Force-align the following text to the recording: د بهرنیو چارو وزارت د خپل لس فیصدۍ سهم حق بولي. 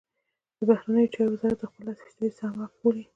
د 0.57 0.59
بهرنیو 0.69 1.11
چارو 1.13 1.31
وزارت 1.33 1.57
د 1.59 1.63
خپل 1.69 1.81
لس 1.87 1.97
فیصدۍ 2.03 2.29
سهم 2.39 2.57
حق 2.63 2.73
بولي. 2.81 3.03